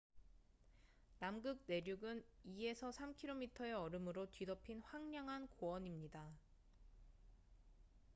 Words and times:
남극 1.19 1.59
내륙은 1.67 2.23
2~3km의 2.47 3.79
얼음으로 3.79 4.31
뒤덮인 4.31 4.81
황량한 4.81 5.47
고원입니다 5.49 6.27